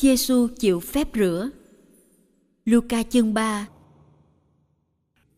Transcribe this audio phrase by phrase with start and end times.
[0.00, 1.50] Giêsu chịu phép rửa.
[2.64, 3.66] Luca chương 3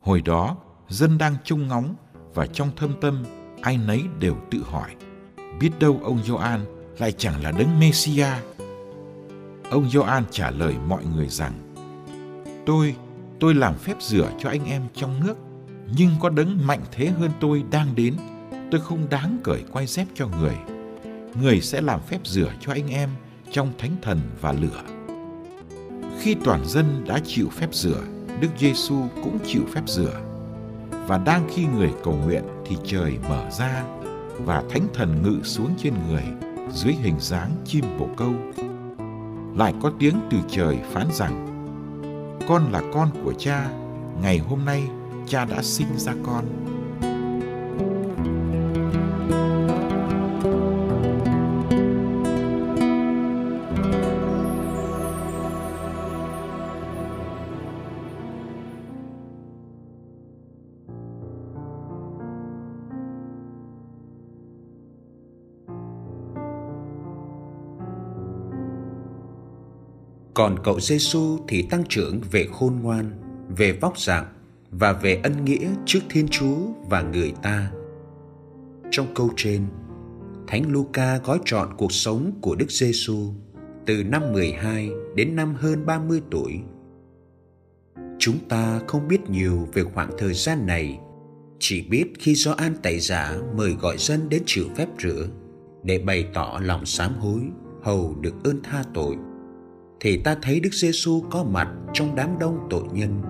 [0.01, 0.57] Hồi đó,
[0.89, 1.95] dân đang trông ngóng
[2.35, 3.25] và trong thâm tâm
[3.61, 4.97] ai nấy đều tự hỏi
[5.61, 6.65] biết đâu ông Gioan
[6.99, 8.27] lại chẳng là đấng Messia.
[9.71, 11.75] Ông Gioan trả lời mọi người rằng
[12.67, 12.97] Tôi,
[13.41, 15.35] tôi làm phép rửa cho anh em trong nước
[15.97, 18.17] nhưng có đấng mạnh thế hơn tôi đang đến
[18.71, 20.57] tôi không đáng cởi quay dép cho người
[21.41, 23.11] người sẽ làm phép rửa cho anh em
[23.52, 24.83] trong thánh thần và lửa.
[26.20, 28.02] Khi toàn dân đã chịu phép rửa,
[28.40, 30.20] Đức Giêsu cũng chịu phép rửa.
[31.07, 33.85] Và đang khi người cầu nguyện thì trời mở ra
[34.39, 36.24] và thánh thần ngự xuống trên người
[36.73, 38.33] dưới hình dáng chim bồ câu.
[39.57, 41.46] Lại có tiếng từ trời phán rằng:
[42.48, 43.70] Con là con của cha,
[44.23, 44.83] ngày hôm nay
[45.27, 46.72] cha đã sinh ra con.
[70.42, 73.11] Còn cậu Giêsu thì tăng trưởng về khôn ngoan,
[73.57, 74.27] về vóc dạng
[74.70, 76.57] và về ân nghĩa trước Thiên Chúa
[76.91, 77.73] và người ta.
[78.91, 79.67] Trong câu trên,
[80.47, 83.33] Thánh Luca gói trọn cuộc sống của Đức Giêsu
[83.86, 86.61] từ năm 12 đến năm hơn 30 tuổi.
[88.19, 90.98] Chúng ta không biết nhiều về khoảng thời gian này,
[91.59, 95.29] chỉ biết khi do An Tẩy Giả mời gọi dân đến chịu phép rửa
[95.83, 97.41] để bày tỏ lòng sám hối,
[97.83, 99.17] hầu được ơn tha tội
[100.02, 103.23] thì ta thấy Đức Giêsu có mặt trong đám đông tội nhân.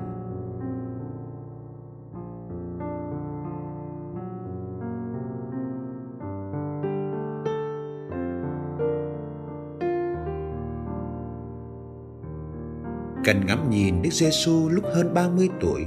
[13.24, 15.84] Cần ngắm nhìn Đức Giêsu lúc hơn 30 tuổi,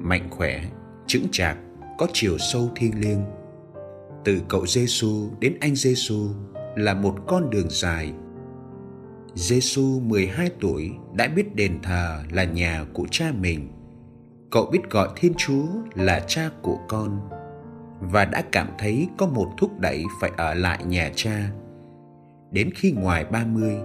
[0.00, 0.64] mạnh khỏe,
[1.06, 1.58] chững chạc,
[1.98, 3.24] có chiều sâu thiêng liêng.
[4.24, 6.28] Từ cậu Giêsu đến anh Giêsu
[6.76, 8.12] là một con đường dài
[9.36, 13.68] Giêsu 12 tuổi đã biết đền thờ là nhà của cha mình.
[14.50, 17.20] Cậu biết gọi Thiên Chúa là cha của con
[18.00, 21.50] và đã cảm thấy có một thúc đẩy phải ở lại nhà cha.
[22.50, 23.76] Đến khi ngoài 30,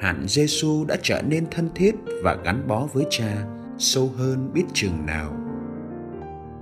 [0.00, 3.44] hẳn Giêsu đã trở nên thân thiết và gắn bó với cha
[3.78, 5.36] sâu hơn biết chừng nào.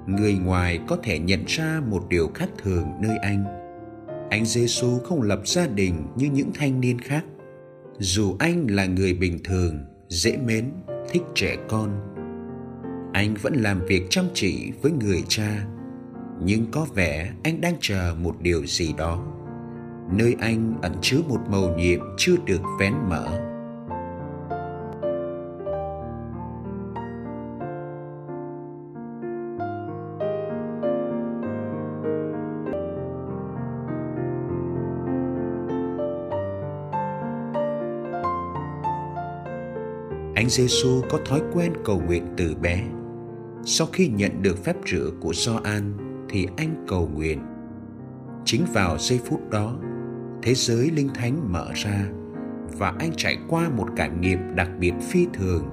[0.06, 3.44] Người ngoài có thể nhận ra một điều khác thường nơi anh.
[4.30, 7.24] Anh Giêsu không lập gia đình như những thanh niên khác
[7.98, 9.78] dù anh là người bình thường,
[10.08, 10.64] dễ mến,
[11.10, 12.14] thích trẻ con,
[13.12, 15.66] anh vẫn làm việc chăm chỉ với người cha.
[16.44, 19.26] Nhưng có vẻ anh đang chờ một điều gì đó.
[20.12, 23.47] Nơi anh ẩn chứa một mầu nhiệm chưa được vén mở.
[40.48, 42.84] Thánh Giêsu có thói quen cầu nguyện từ bé.
[43.64, 45.92] Sau khi nhận được phép rửa của Gioan
[46.28, 47.42] thì anh cầu nguyện.
[48.44, 49.76] Chính vào giây phút đó,
[50.42, 52.08] thế giới linh thánh mở ra
[52.78, 55.68] và anh trải qua một cảm nghiệm đặc biệt phi thường.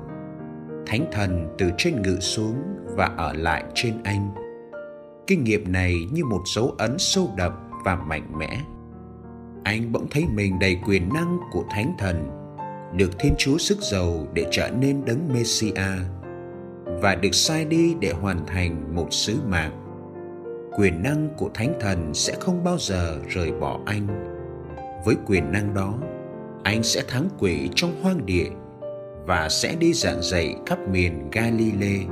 [0.85, 2.55] Thánh thần từ trên ngự xuống
[2.95, 4.29] và ở lại trên anh.
[5.27, 7.51] Kinh nghiệm này như một dấu ấn sâu đậm
[7.85, 8.61] và mạnh mẽ.
[9.63, 12.44] Anh bỗng thấy mình đầy quyền năng của Thánh thần
[12.93, 15.71] được Thiên Chúa sức giàu để trở nên đấng Messia
[16.85, 19.81] và được sai đi để hoàn thành một sứ mạng.
[20.77, 24.07] Quyền năng của Thánh Thần sẽ không bao giờ rời bỏ anh.
[25.05, 25.97] Với quyền năng đó,
[26.63, 28.49] anh sẽ thắng quỷ trong hoang địa
[29.25, 32.05] và sẽ đi giảng dạy khắp miền Galilee.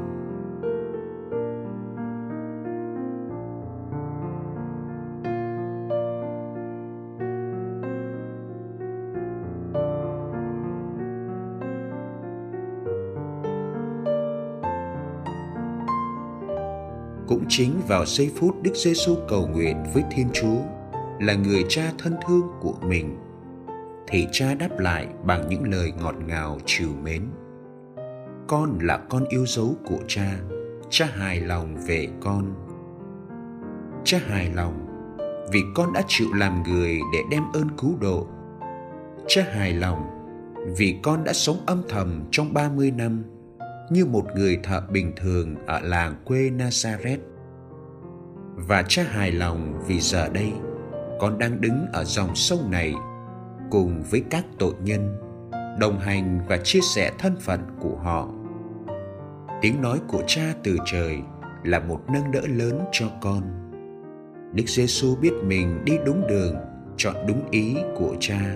[17.34, 20.58] Cũng chính vào giây phút Đức Giêsu cầu nguyện với Thiên Chúa,
[21.20, 23.18] là người cha thân thương của mình,
[24.08, 27.24] thì cha đáp lại bằng những lời ngọt ngào trìu mến.
[28.48, 30.40] Con là con yêu dấu của cha
[30.90, 32.54] cha hài lòng về con.
[34.04, 34.88] Cha hài lòng
[35.52, 38.28] vì con đã chịu làm người để đem ơn cứu độ.
[39.28, 40.10] Cha hài lòng
[40.78, 43.24] vì con đã sống âm thầm trong 30 năm
[43.90, 47.18] như một người thợ bình thường ở làng quê Nazareth.
[48.56, 50.52] Và cha hài lòng vì giờ đây,
[51.20, 52.94] con đang đứng ở dòng sông này
[53.72, 55.18] cùng với các tội nhân,
[55.80, 58.30] đồng hành và chia sẻ thân phận của họ.
[59.62, 61.18] Tiếng nói của cha từ trời
[61.64, 63.42] là một nâng đỡ lớn cho con.
[64.54, 66.56] Đức giêsu biết mình đi đúng đường,
[66.98, 68.56] chọn đúng ý của cha.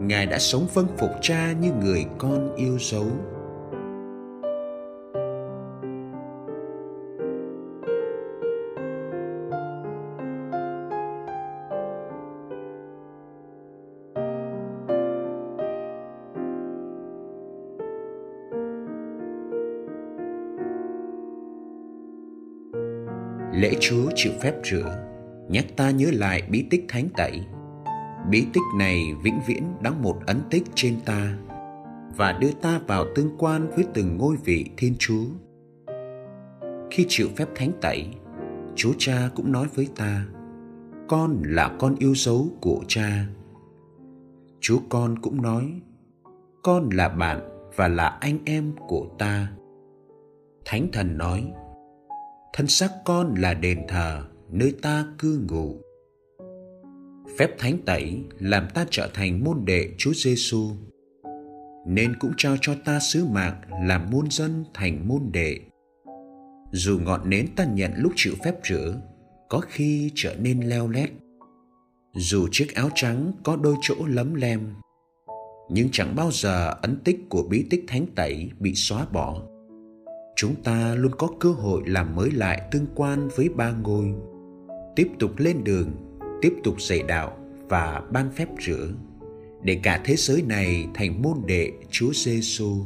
[0.00, 3.06] Ngài đã sống vâng phục cha như người con yêu dấu.
[23.58, 24.96] Lễ Chúa chịu phép rửa,
[25.48, 27.40] nhắc ta nhớ lại bí tích thánh tẩy.
[28.30, 31.38] Bí tích này vĩnh viễn đóng một ấn tích trên ta
[32.16, 35.24] và đưa ta vào tương quan với từng ngôi vị Thiên Chúa.
[36.90, 38.06] Khi chịu phép thánh tẩy,
[38.76, 40.26] Chúa Cha cũng nói với ta,
[41.08, 43.26] con là con yêu dấu của Cha.
[44.60, 45.80] Chúa con cũng nói,
[46.62, 47.40] con là bạn
[47.76, 49.48] và là anh em của ta.
[50.64, 51.52] Thánh thần nói,
[52.52, 55.76] thân xác con là đền thờ, nơi ta cư ngụ.
[57.38, 60.70] Phép thánh tẩy làm ta trở thành môn đệ Chúa Giêsu
[61.88, 65.58] nên cũng trao cho ta sứ mạng làm môn dân thành môn đệ.
[66.72, 69.00] Dù ngọn nến ta nhận lúc chịu phép rửa,
[69.48, 71.10] có khi trở nên leo lét.
[72.14, 74.74] Dù chiếc áo trắng có đôi chỗ lấm lem,
[75.70, 79.42] nhưng chẳng bao giờ ấn tích của bí tích thánh tẩy bị xóa bỏ
[80.40, 84.14] chúng ta luôn có cơ hội làm mới lại tương quan với ba ngôi
[84.96, 85.90] tiếp tục lên đường,
[86.42, 87.38] tiếp tục dạy đạo
[87.68, 88.88] và ban phép rửa,
[89.62, 92.84] để cả thế giới này thành môn đệ Chúa Giêsu.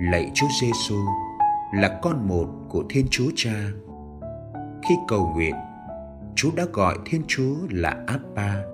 [0.00, 0.96] Lạy Chúa Giêsu
[1.74, 3.70] là con một của Thiên Chúa Cha.
[4.88, 5.54] Khi cầu nguyện,
[6.34, 8.64] Chúa đã gọi Thiên Chúa là Abba.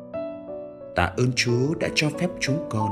[0.97, 2.90] Tạ ơn Chúa đã cho phép chúng con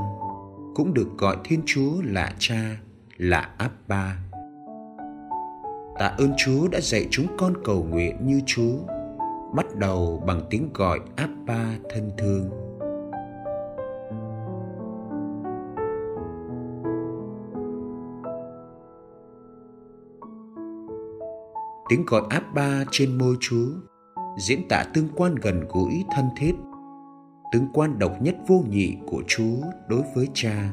[0.75, 2.77] cũng được gọi Thiên Chúa là Cha,
[3.17, 4.17] là Abba.
[5.99, 8.77] Tạ ơn Chúa đã dạy chúng con cầu nguyện như Chúa,
[9.55, 12.62] bắt đầu bằng tiếng gọi Abba thân thương.
[21.89, 23.67] Tiếng gọi áp ba trên môi Chúa
[24.39, 26.55] diễn tả tương quan gần gũi thân thiết,
[27.53, 29.57] tương quan độc nhất vô nhị của Chúa
[29.89, 30.73] đối với Cha.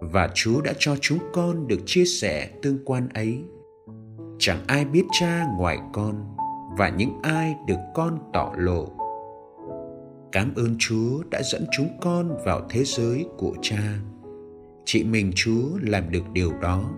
[0.00, 3.44] Và Chúa đã cho chúng con được chia sẻ tương quan ấy.
[4.38, 6.36] Chẳng ai biết Cha ngoài con
[6.78, 8.88] và những ai được con tỏ lộ.
[10.32, 13.98] Cảm ơn Chúa đã dẫn chúng con vào thế giới của Cha.
[14.84, 16.90] chị mình Chúa làm được điều đó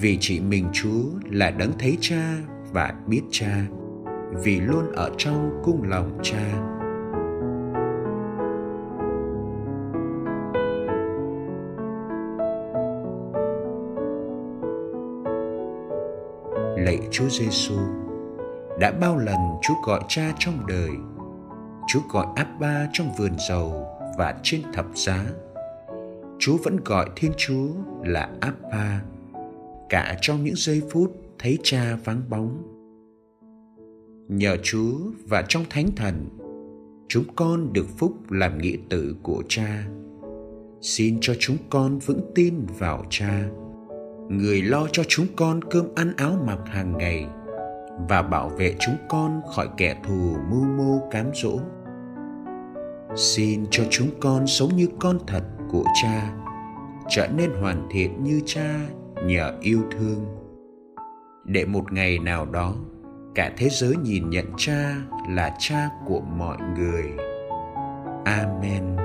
[0.00, 2.36] vì chỉ mình Chúa là đấng thấy cha
[2.72, 3.66] và biết cha,
[4.44, 6.66] vì luôn ở trong cung lòng cha.
[16.76, 17.74] Lạy Chúa Giêsu
[18.80, 20.90] đã bao lần Chúa gọi cha trong đời.
[21.88, 23.86] Chúa gọi Abba trong vườn dầu
[24.18, 25.24] và trên thập giá.
[26.38, 27.68] Chúa vẫn gọi Thiên Chúa
[28.04, 29.00] là Abba
[29.90, 32.62] cả trong những giây phút thấy cha vắng bóng.
[34.28, 34.92] Nhờ chúa
[35.28, 36.28] và trong thánh thần,
[37.08, 39.86] chúng con được phúc làm nghĩa tử của cha.
[40.80, 43.48] Xin cho chúng con vững tin vào cha,
[44.28, 47.26] người lo cho chúng con cơm ăn áo mặc hàng ngày
[48.08, 51.58] và bảo vệ chúng con khỏi kẻ thù mưu mô cám dỗ.
[53.16, 56.36] Xin cho chúng con sống như con thật của cha,
[57.08, 58.88] trở nên hoàn thiện như cha
[59.24, 60.26] nhờ yêu thương.
[61.44, 62.74] Để một ngày nào đó,
[63.34, 64.94] cả thế giới nhìn nhận cha
[65.28, 67.04] là cha của mọi người.
[68.24, 68.99] Amen.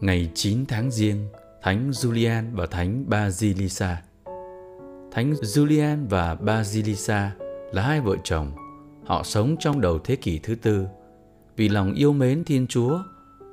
[0.00, 1.16] Ngày 9 tháng Giêng,
[1.62, 4.02] Thánh Julian và Thánh Basilisa.
[5.12, 7.32] Thánh Julian và Basilisa
[7.72, 8.52] là hai vợ chồng.
[9.04, 10.86] Họ sống trong đầu thế kỷ thứ tư.
[11.56, 12.98] Vì lòng yêu mến Thiên Chúa,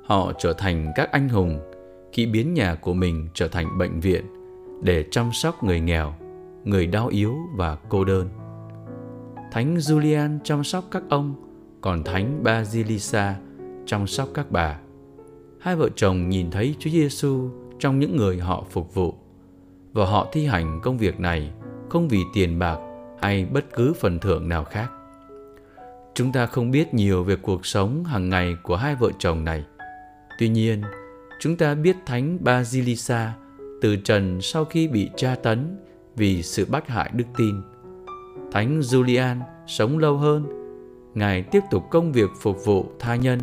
[0.04, 1.60] họ trở thành các anh hùng
[2.12, 4.24] khi biến nhà của mình trở thành bệnh viện
[4.82, 6.14] để chăm sóc người nghèo,
[6.64, 8.28] người đau yếu và cô đơn.
[9.52, 11.34] Thánh Julian chăm sóc các ông,
[11.80, 13.36] còn Thánh Basilisa
[13.86, 14.78] chăm sóc các bà
[15.60, 19.14] hai vợ chồng nhìn thấy Chúa Giêsu trong những người họ phục vụ
[19.92, 21.50] và họ thi hành công việc này
[21.88, 22.78] không vì tiền bạc
[23.20, 24.90] hay bất cứ phần thưởng nào khác.
[26.14, 29.64] Chúng ta không biết nhiều về cuộc sống hàng ngày của hai vợ chồng này.
[30.38, 30.82] Tuy nhiên,
[31.40, 33.32] chúng ta biết Thánh Basilisa
[33.82, 35.76] từ trần sau khi bị tra tấn
[36.16, 37.54] vì sự bắt hại đức tin.
[38.52, 40.58] Thánh Julian sống lâu hơn,
[41.14, 43.38] Ngài tiếp tục công việc phục vụ tha nhân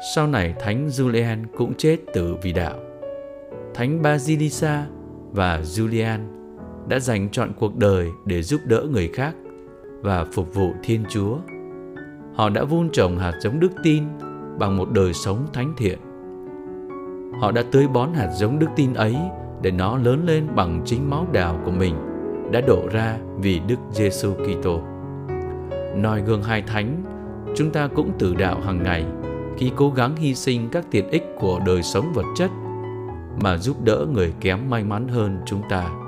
[0.00, 2.76] sau này Thánh Julian cũng chết tử vì đạo.
[3.74, 4.86] Thánh Basilisa
[5.32, 6.18] và Julian
[6.88, 9.34] đã dành trọn cuộc đời để giúp đỡ người khác
[10.00, 11.36] và phục vụ Thiên Chúa.
[12.34, 14.04] Họ đã vun trồng hạt giống đức tin
[14.58, 15.98] bằng một đời sống thánh thiện.
[17.40, 19.16] Họ đã tưới bón hạt giống đức tin ấy
[19.62, 21.94] để nó lớn lên bằng chính máu đào của mình
[22.52, 24.80] đã đổ ra vì Đức Giêsu Kitô.
[25.96, 27.02] Noi gương hai thánh,
[27.56, 29.04] chúng ta cũng tự đạo hàng ngày
[29.58, 32.50] khi cố gắng hy sinh các tiện ích của đời sống vật chất
[33.40, 36.07] mà giúp đỡ người kém may mắn hơn chúng ta.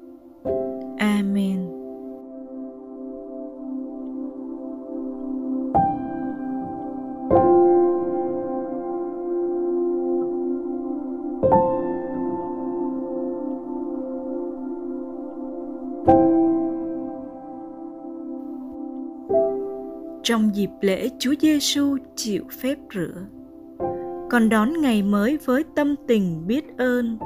[20.81, 23.27] lễ Chúa Giêsu chịu phép rửa.
[24.29, 27.17] Con đón ngày mới với tâm tình biết ơn.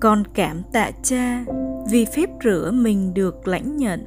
[0.00, 1.44] Con cảm tạ Cha
[1.90, 4.00] vì phép rửa mình được lãnh nhận,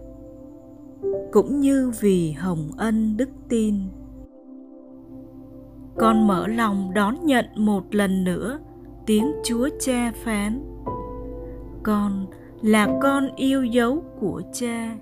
[1.31, 3.75] cũng như vì hồng ân đức tin.
[5.97, 8.59] Con mở lòng đón nhận một lần nữa
[9.05, 10.63] tiếng Chúa Cha phán:
[11.83, 12.25] Con
[12.61, 14.95] là con yêu dấu của Cha.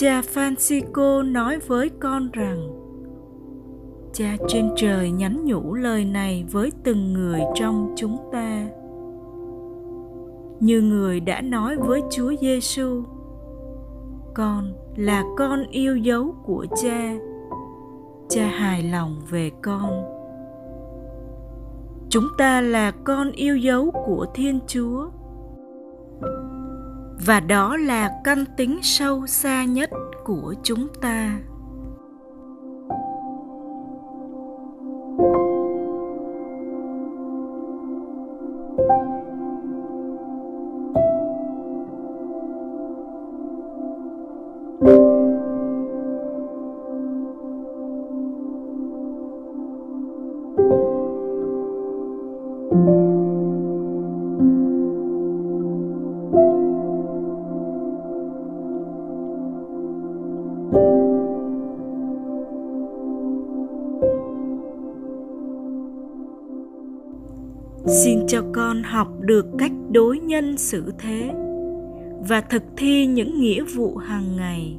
[0.00, 2.68] Cha Francisco nói với con rằng
[4.12, 8.66] Cha trên trời nhắn nhủ lời này với từng người trong chúng ta.
[10.60, 13.02] Như người đã nói với Chúa Giêsu,
[14.34, 17.14] con là con yêu dấu của cha.
[18.28, 20.04] Cha hài lòng về con.
[22.08, 25.08] Chúng ta là con yêu dấu của Thiên Chúa
[27.28, 29.90] và đó là căn tính sâu xa nhất
[30.24, 31.38] của chúng ta.
[67.88, 71.30] Xin cho con học được cách đối nhân xử thế
[72.28, 74.76] và thực thi những nghĩa vụ hàng ngày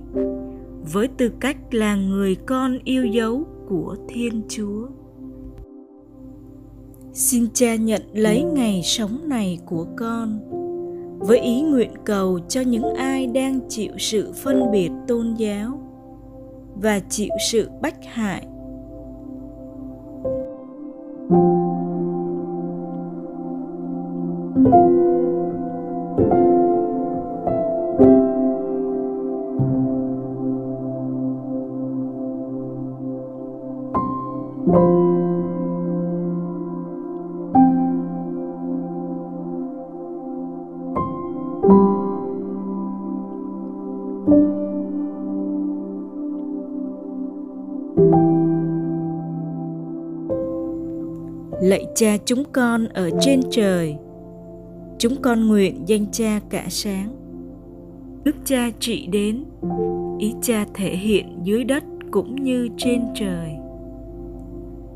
[0.93, 4.87] với tư cách là người con yêu dấu của thiên chúa.
[7.13, 10.39] Xin cha nhận lấy ngày sống này của con
[11.19, 15.81] với ý nguyện cầu cho những ai đang chịu sự phân biệt tôn giáo
[16.75, 18.47] và chịu sự bách hại
[51.95, 53.95] cha chúng con ở trên trời.
[54.97, 57.15] Chúng con nguyện danh cha cả sáng.
[58.23, 59.43] Đức cha trị đến,
[60.19, 63.55] ý cha thể hiện dưới đất cũng như trên trời.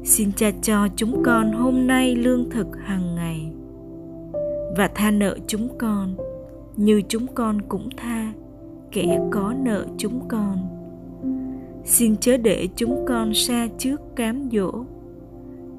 [0.04, 3.52] Xin cha cho chúng con hôm nay lương thực hàng ngày
[4.78, 6.16] và tha nợ chúng con
[6.76, 8.34] như chúng con cũng tha
[8.92, 10.58] kẻ có nợ chúng con.
[11.86, 14.72] Xin chớ để chúng con xa trước cám dỗ